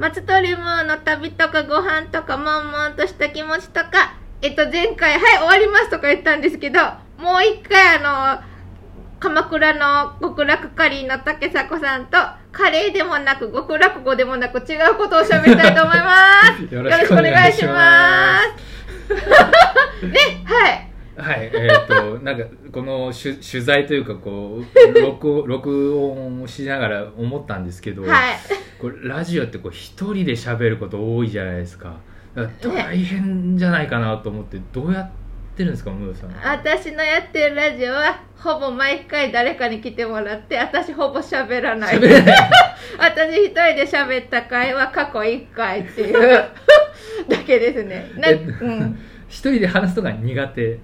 [0.00, 6.80] 松鳥ムーの旅とかご飯とか悶々とした気持ちとかえっと前回はい終わりますとか言ったんですけど
[7.18, 8.42] もう一回あの
[9.20, 12.16] 鎌倉の極楽カリーの竹迫さんと
[12.50, 16.74] カレーでもなく極楽語でもなく違うことを喋りたいと思います。
[16.74, 19.14] よ よろしくお願いします。
[20.06, 28.10] ね はいはい、えっ、と、なんか、この取取材というか、こう、録音録音をしながら思ったんですけど、はい
[28.80, 31.96] これラジオってこう一人で喋ること多いじゃないですか。
[32.62, 35.10] 大変じゃないかなと思って、どうやっ
[35.54, 36.30] てるんですか、ムーさん。
[36.42, 42.00] 私のやってるラジオはほぼ毎回誰かに来てもらって私ほぼ喋らない。
[42.98, 46.44] 私一人で喋った回は過去1回っていう
[47.28, 48.98] だけですねな,、えうん、
[49.28, 50.78] 一人で話すのが苦手？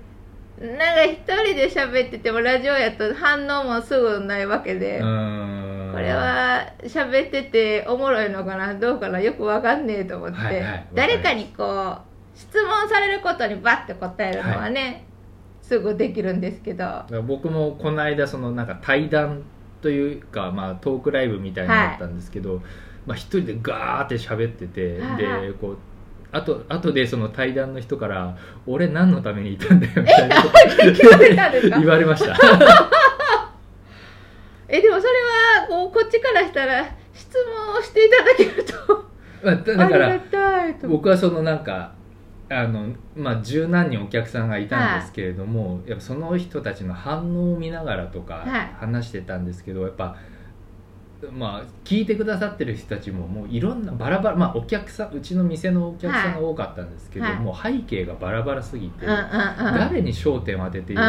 [0.60, 5.00] なんか一人で喋っててもラジオやと反応もすぐないわけで。
[5.96, 15.06] これは喋ってておもろいのかなどうかなよくわかんねえと思って、はいはい誰かにこう質問されることにバッて答えるのはね、
[15.62, 17.04] すぐできるんですけど。
[17.26, 19.42] 僕もこの間そのなんか対談
[19.80, 22.60] というか、まあ、トークライブみたいなのあったんですけど、
[23.06, 25.78] まあ、一人でガーって喋ってて、はいでこう
[26.32, 31.78] あと後でその対談の人から「俺何のためにいたんだよ」みたいな。
[31.78, 32.36] 言われました。
[34.68, 39.06] えでもそれはこうこっちからしたら質問をしていただけると
[39.44, 40.88] まあだからりがたいと。
[40.88, 41.92] 僕はそのなんか
[42.48, 48.74] あのまあ十何人お客さんがいたんですけれども、やっぱその人たちの反応を見ながらとかはい。
[48.78, 50.16] 話してたんですけど、やっぱ
[51.32, 57.36] まあ聞いてくださってる人たちももういろんなバラバラまあお客さんうちの店のお客さんが多かったんですけど、はい。
[57.36, 59.24] もう背景がバラバラすぎて、うんうんうん。
[59.78, 61.06] 誰に焦点を当ててうんうん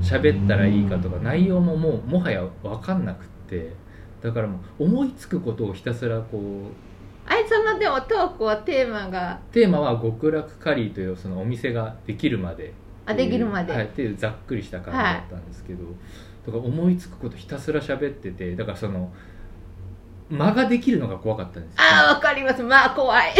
[0.00, 3.72] 喋ったらいいかとか内容ももうもはや分かんなくって
[4.22, 6.42] だからもう思いつくことをひたすらこう
[7.26, 9.38] あいそのでもトークはテーマが。
[9.52, 12.72] テーマは極楽カリーというそのお店ができるまで。
[13.04, 15.84] あできるまで、はい、っていうざっくりした感じだったんですけど、
[16.46, 19.12] だから思いつくことひたすら喋っててだからその
[20.32, 21.78] 間ができるのが怖かったんですよ。
[21.78, 22.62] ああわかります。
[22.62, 23.32] まあ怖い。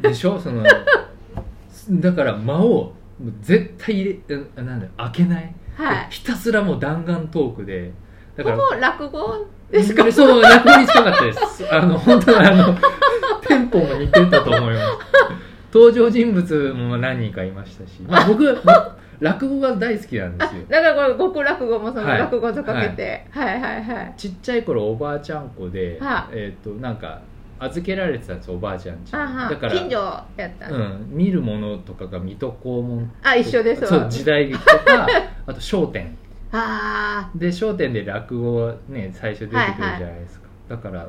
[0.00, 0.38] でしょ？
[0.40, 0.62] その
[1.90, 2.92] だから間を
[3.40, 6.06] 絶対入れえなんだよ開けない、はい。
[6.10, 7.92] ひたすらもう弾丸トークで
[8.36, 10.10] だからほぼ落語ですか？
[10.12, 11.66] そう落語に近かったです。
[11.72, 12.76] あの本当にあの
[13.46, 14.86] テンポも似てたと思います
[15.76, 18.44] 登場人物も何人かいましたし、まあ、僕
[19.20, 20.62] 落語が大好きなんであすよ。
[20.68, 22.18] だからこれ極落語もそのはい。
[22.18, 27.20] 落語とかけて、はい、はいはいちっちゃい頃おばあちゃん子で、はえっ、となんか
[27.58, 29.12] 預けられてたんですよおばあちゃんち。
[29.12, 29.96] だから近所
[30.36, 33.10] やった、うん、見るものとかが水戸黄門。
[33.22, 34.06] あ一緒ですわそう。
[34.10, 35.06] 時代劇とか
[35.46, 36.16] あと『笑点
[36.52, 41.08] あ』で『笑点』で落語がね最初出てくるじゃないですか、だから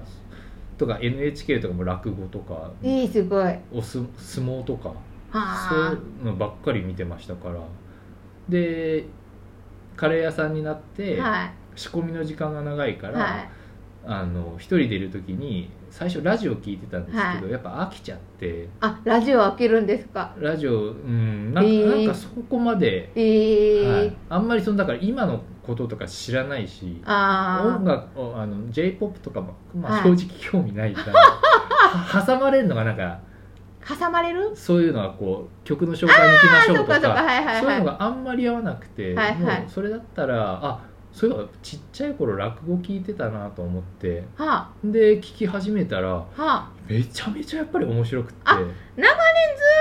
[0.77, 2.71] とか NHK とかも落語とか。
[2.83, 3.55] あいいすごい。
[3.71, 4.89] おす相撲とか。
[4.89, 4.93] そう
[5.39, 7.59] あいうのばっかり見てましたから。
[8.49, 9.05] で
[9.95, 11.51] カレー屋さんになって、はい。
[11.75, 13.49] 仕込みの時間が長いから、はい。
[14.05, 17.51] あの一人でいる時に最初ラジオ聞いてたんですけど、はい。
[17.51, 18.67] やっぱ飽きちゃって。
[18.81, 20.33] あラジオ開けるんですか？
[20.39, 21.89] ラジオうんなんか,、えー。
[22.05, 23.97] なんかそこまで、えー。
[23.99, 30.17] はい、あんまりそのだから今のこととか知らないしあ音楽をあの j p o p とかも、まあ、はい。
[30.17, 33.19] 正直興味ないから、 は挟まれるのがなんかあ
[33.99, 34.51] 挟まれる？
[34.55, 37.23] そういうのはこう曲の紹介に行きましょうとかそうかそうか。
[37.23, 37.61] はいはいはい。
[37.61, 39.39] そういうのがあんまり合わなくて、はいはい。
[39.61, 40.79] もうそれだったらあ
[41.17, 44.23] そういえばちっちゃい頃落語聞いてたなと思って。
[44.35, 46.69] はで聞き始めたらあはあ。
[46.87, 48.35] めちゃめちゃやっぱり面白くって。
[48.45, 48.73] あ長年ず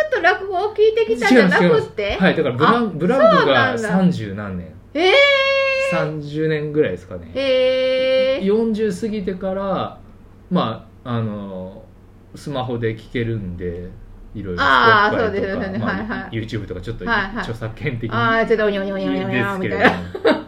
[0.09, 2.17] っと落語を聞いてきたんじゃなくって？
[2.19, 4.03] はいだからブランブランクそうながんだ。
[4.03, 4.75] 30何年。
[4.95, 5.13] え
[5.93, 7.31] 30年ぐらいですかね。
[7.35, 9.99] ー、えー、40過ぎてから
[10.51, 11.85] まああの
[12.35, 13.91] スマホで聞けるんで
[14.35, 15.79] いろいろあー Spotify そうですよね。
[15.79, 16.31] まあはいはい。
[16.31, 17.37] YouTube とかちょっとはいはい。
[17.41, 19.79] 著作権的にああちょっとおにょおにょおにょおにょみたい
[20.25, 20.46] な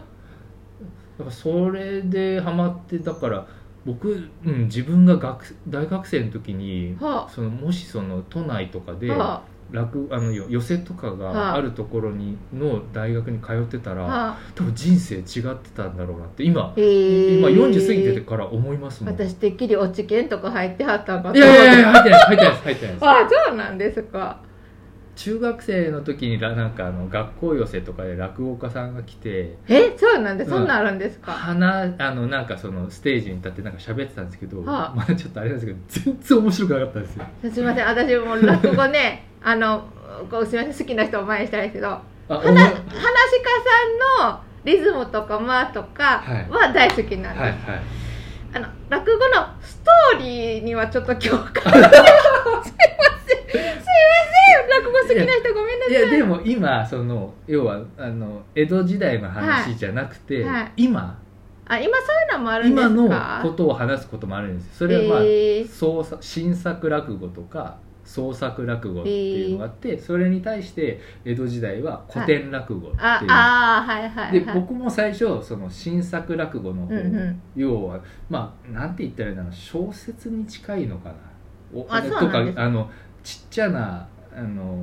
[1.29, 3.47] からそれでハマってだから
[3.85, 7.29] 僕、うん、自分が学大学生の時にはあ。
[7.29, 11.55] そのもしその都内とかでは落あのよ寄せとかはがあ。
[11.55, 14.37] あるところにの大学に通ってたら、あはあ。
[14.55, 16.81] 多分人生違ってたんだろうなって今、え。
[16.81, 19.13] ー、今40過ぎてから思いますもん。
[19.13, 23.05] 私てっきり落ち研とか入ってはったんかといやいやいや入ってない入ってないです入ってないです。
[23.05, 24.48] ああそうなんですか
[25.19, 34.95] 中学生の時にらなんかあの学校寄せとかで落語家さんが来てえそうなんでうんそんなんあるんですか、花あのなんかそのステージに立ってなんか喋ってたんですけど、はあ。
[34.95, 37.25] まあちょっとあれなんですけど全然面白くなかったんですよ。
[37.51, 37.85] すみません。
[37.85, 39.89] 私も落語ね あの
[40.31, 40.87] こうすみません。
[40.87, 42.69] 好きな人を前にしたいですけどあ話し家さ
[44.23, 47.53] んのリズムとか間とかは大好きなんです、はいはい。
[48.53, 53.89] あの落語のストーリーにはちょっと共感 すいませんすいません
[54.69, 56.01] 落語好きな人ごめんないさい。
[56.03, 60.53] やでも今その要はあの江戸時代の話じゃなくて、はい。
[60.53, 60.71] はい。
[60.77, 61.19] 今。
[61.71, 64.71] あ今そういうのもあるんです今かのことを話すこともあるんですよ。
[64.73, 74.43] それはまあ、へー創作新作落語とか創作落語っていうのがあって、それに対して江戸時代は古典落語っていう、ああーはいはいはい。
[74.43, 77.41] で僕も最初その新作落語の方、うんうん。
[77.55, 77.99] 要は
[78.31, 81.15] まあなんて言ったらいいんだろう小説に近いのかな。
[81.71, 82.89] おあそうとかなんですあの
[83.23, 84.78] ちっちゃなあの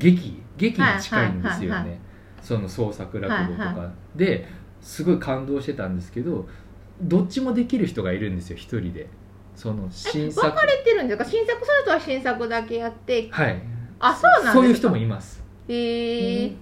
[0.00, 2.00] 劇劇に近いんですよね、
[2.42, 4.48] その創作落語とか、はいで
[4.80, 6.48] すごい感動してたんですけど
[7.02, 9.08] どっちもできる人がいるんですよ一人で。
[9.54, 10.46] その新作。
[10.46, 11.24] 分かれてるんですか？
[11.24, 13.28] 新作するとは新作だけやって。
[13.30, 13.62] はい。
[13.98, 15.42] あそうなんそういう人もいます。
[15.68, 16.52] へえ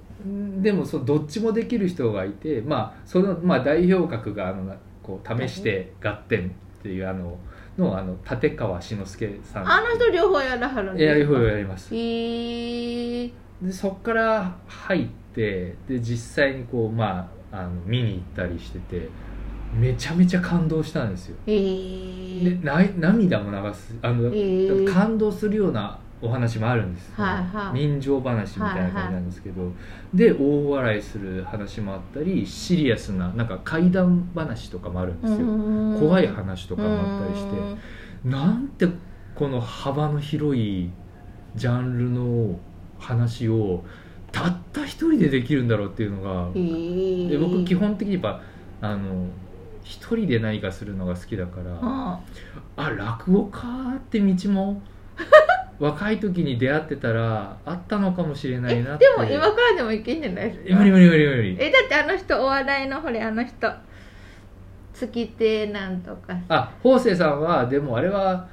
[0.60, 7.38] でもそのどっちもできる人がいてまあその、まあ、代表格があのこう試して合点っていうあの
[7.76, 9.68] のあの立川志の輔さん。
[9.70, 11.52] あの人両方やらはるんやる方ですか？
[11.52, 11.94] やります。
[11.94, 13.30] へえ。
[13.62, 19.08] でそこから入ってで実際にこうまああの見に行ったりしてて
[19.74, 21.36] めちゃめちゃ感動したんですよ。
[21.46, 21.52] へ
[22.44, 24.84] でえない涙も流すあの、へえ。
[24.86, 27.80] 感動するようなお話もあるんです、はいはい。
[27.80, 29.72] 人情話みたいな感じなんですけど、
[30.12, 38.28] で大笑いする話もあったりシリアスななんか怪談話とかもあるんですよ、怖い話とかもあったりして。
[38.28, 38.88] なんて
[39.34, 40.90] この幅の広い
[41.54, 42.58] ジャンルの
[42.98, 43.84] 話を
[44.32, 47.28] たった一人でできるんだろうっていうのがへえ。
[47.28, 48.40] で僕基本的にやっぱ
[48.80, 49.26] あの
[49.84, 52.20] 一人で何かするのが好きだからあ。
[52.76, 54.82] あ落語家って道も
[55.78, 59.04] 若い時に出会ってたらあったのかもしれないなって。
[59.04, 60.76] でも今からでもいけんじゃないですか？
[60.76, 63.72] 無理無理無理無理えだってあの人お笑いのほれあの人
[64.92, 66.36] 月亭なんとか。
[66.48, 68.48] あ法政さんはでもあれは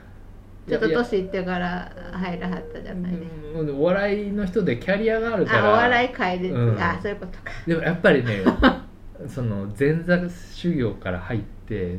[0.67, 3.23] ちょっと年いってから入らはったじゃないです
[3.53, 3.59] か。
[3.59, 5.65] うんお笑いの人でキャリアがあるから。
[5.65, 6.79] あお笑い界で、うん。
[6.79, 7.51] あそういうことか。
[7.65, 8.39] でもやっぱりね
[9.27, 11.97] その前座修行から入って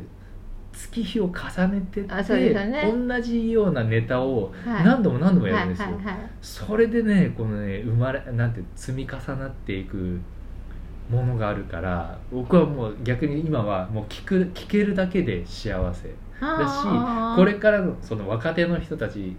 [0.77, 2.93] 月日を重ねてって、ね。
[3.09, 4.85] 同じようなネタをはい。
[4.85, 5.99] 何度も何度もやはいるんですよ、
[6.41, 10.19] それでねこのね生まれなんて積み重なっていく
[11.09, 19.35] ものがあるから僕はもう逆に今はもう聞く聞けるだけで幸せだしこれからのその若手の人たち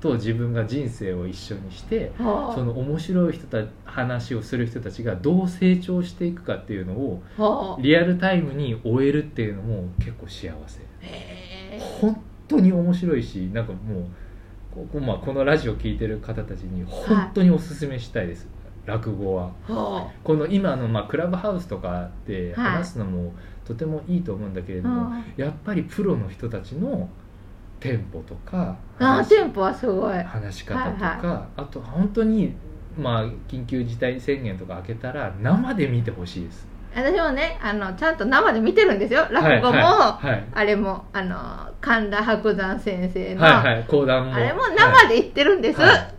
[0.00, 2.54] と自分が人生を一緒にしてはあ。
[2.54, 7.82] その面白い人た話をする人たちがどう成長していくかっていうのをはあ。
[7.82, 10.80] リアルタイムに終えるっていうのも結構幸せ。
[12.00, 14.06] 本当に面白いしなんかもう
[14.70, 18.46] ここ,、まあ、このラジオ聞いてる方たちに本当におすすめしたいです、
[18.86, 19.52] 落語は。
[19.66, 22.70] はこの今の、まあ、クラブハウスとかではい。
[22.72, 23.34] 話すのも
[23.64, 27.10] とてもいいと思うんだけれども、あやっぱりプロの人たちの
[27.80, 30.18] テンポとかあ話テンポはすごい。
[30.22, 32.54] 話し方とか、はあと本当に
[32.98, 36.66] まあ緊急事態宣言とか開けたら生で見てほしいです。
[36.94, 39.26] 私もねあのちゃんと生で見てるんですよ。
[39.30, 40.44] 落語も、はいはい。
[40.52, 44.34] あれもあの神田伯山先生の、はいはい講談も。
[44.34, 44.76] あれもはい。
[44.76, 46.14] 生で言ってるんです、はい。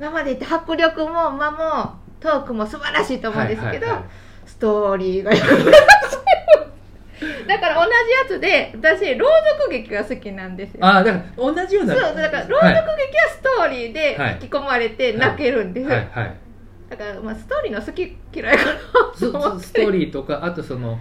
[0.00, 4.10] 生で言って迫力も間もトークも素晴らしいと思うんですけど、はいはいはい。
[4.46, 5.30] ストーリーが。
[5.30, 5.36] だ
[7.62, 9.26] から同じやつで私朗
[9.58, 10.84] 読劇が好きなんですよ。
[10.84, 11.94] ああだから同じような。
[11.94, 16.08] そうだから朗読劇はストーリーではい引き込まれて泣けるんです、はい。
[16.12, 16.36] はい。
[16.90, 18.72] だから、まあ、ストーリーの好き嫌いかな
[19.14, 20.98] ストーリーとかあとその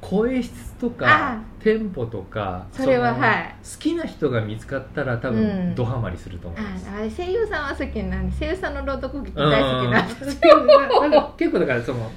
[0.00, 3.54] 声質とかあテンポとかそれはのはい。
[3.62, 5.36] 好きな人が見つかったら多うん。
[5.36, 10.14] 分ドハマりすると思います、ああれ声優さんは好きなんで声優さんの朗読劇うん大好きなんで。
[10.14, 12.10] す結構なんか結構だからその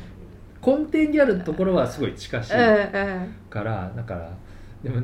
[0.66, 2.58] 根底にあるところはすごい近しいか
[3.64, 4.36] らだから
[4.84, 5.04] でも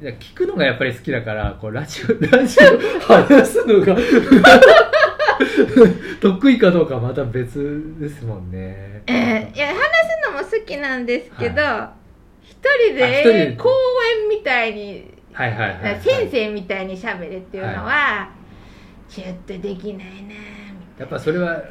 [0.00, 2.64] 聞くのがやっぱり好きだからこうラジオ ラジオ
[3.00, 3.96] 話すのが
[6.20, 9.02] 得意かどうかはまた別ですもんね。
[9.06, 9.80] えーいや話す
[10.30, 11.92] のも好きなんですけど、一人あ
[12.42, 12.58] 一人
[12.94, 13.22] で。
[13.50, 13.70] で講
[14.22, 18.30] 演みたいに、はいはいはい、はい、先生みたいに喋れっていうのは、
[19.08, 20.34] ちょっとできないな
[20.98, 21.62] やっぱそれは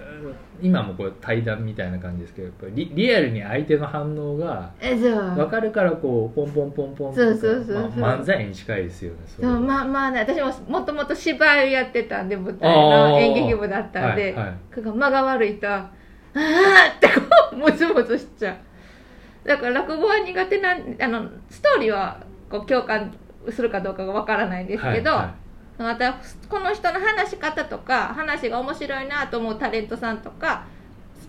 [0.61, 14.81] 今もこう対談みたいな感じですけどやっぱりリリアルに相手の反応が分かるからこうポンポンポンポンとそうそうそうまあ、漫才に近いですよねそうまあまあね私ももともと芝居をやってたんで舞台の演劇部だったんで、はいはい。
[14.81, 17.21] 間が悪いとあーってこ
[17.53, 19.47] うムズムズしちゃう。
[19.47, 23.13] だから落語は苦手なんあのストーリーはこう共感
[23.49, 25.35] するかどうかがわからないんですけど、はいは
[25.81, 26.17] また
[26.49, 30.65] この人の話し方とか話が面白いなと思うタレントさんとか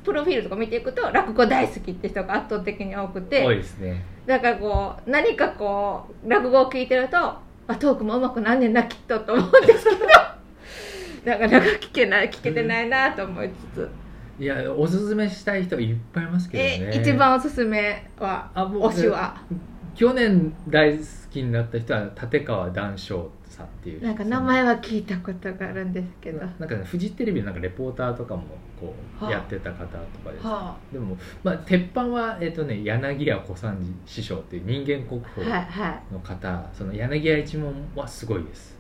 [0.05, 4.05] プロフィールとか見ていくと落語大好きって人が圧倒的に多くいて多いですね。
[4.27, 7.41] だからこう何かこう落語を聞いてるとあ
[7.79, 10.03] トークもうまくなんねんなきっとと思うんですけど。
[11.25, 13.89] なかなか聞けない聞けてないなと思いつつ、
[14.41, 16.91] いやおすすめしたい人いっぱいいますけどね。
[16.95, 19.41] え一番おすすめは推しは
[19.95, 28.43] 去年大好きになった人は立川談笑さんっていうなんか名前は聞いたことがあるんですけど、なんかねフジテレビのなんかレポーターとかも
[28.81, 36.03] こうはあやってた方とかです、はでも、まあ、鉄板は、えっとね、柳家小三治師匠っていう人間国あ、宝はいはい。
[36.13, 38.77] の方、その柳家一門はすごいです。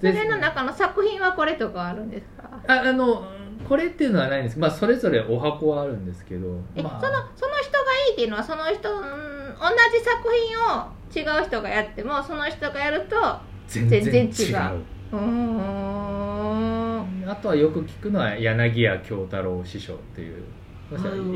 [0.00, 2.50] それの中の作品はこれとかあるんですか？
[2.66, 3.24] ああの
[3.68, 4.58] これっていうのはないんです。
[4.58, 7.78] まあそれぞれお箱はあるんですけど、え、まあ、そのその人が
[8.08, 9.31] いいっていうのはその人うん
[9.62, 13.14] 同じ作品を違う人がやってもその人がやると
[13.68, 14.82] 全然違う。
[15.12, 15.16] う。
[15.16, 15.60] ん。
[17.28, 20.42] あとはよく聞くのは柳家京太郎師匠っていう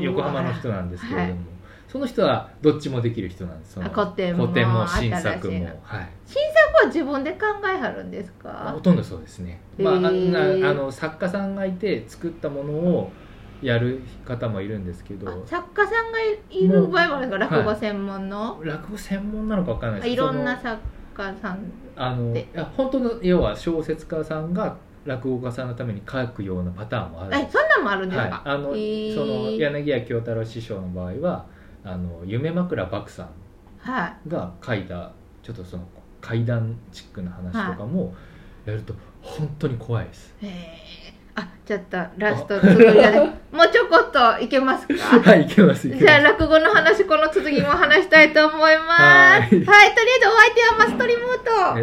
[0.01, 1.39] 横浜の人なんですけれども、はい。
[1.87, 4.47] その人はどっちもできる人なんです古典も
[4.87, 5.79] 新作のも。
[5.81, 6.09] はい。
[6.25, 8.73] 新作は自分で考えはるんですか？
[8.73, 13.11] ほとんどそうですね、まあ、あの作家さんがいて作ったものを
[13.61, 17.55] やる方もいるんですけあど作家さんがいいる場合もあるんですか？
[17.57, 20.13] 落語専門の、落語専門なのか分からないあです。
[20.13, 20.79] いろんな作
[21.15, 21.59] 家さん。
[21.95, 27.35] あのいでや本当の要は小説家さんが落語家さんのために書くようなパターンもある。
[27.35, 31.45] えそんなんもあるんですか、はい、あの、その柳家京太郎師匠の場合は
[31.83, 33.29] あの夢枕漠さん
[33.79, 34.29] はい。
[34.29, 35.11] が書いた
[35.41, 35.83] ちょっとその
[36.19, 38.13] 怪談チックな話とかも
[38.65, 41.06] やると本当に怖いです、へえ
[41.39, 43.19] あちょっとラスト続きがね
[43.51, 44.93] もうちょこっといけますか？
[45.21, 49.01] はいいけますいけじゃあま落語の話この続きも話したいと思います。
[49.03, 51.23] は、はいいとりあえずお相手はマストリム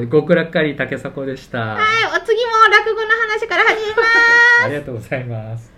[0.00, 0.11] ート。
[0.11, 1.78] 極楽狩り竹迫でした、はい、
[2.20, 4.64] お次も落語の話から始めます。
[4.66, 5.74] ありがとうございます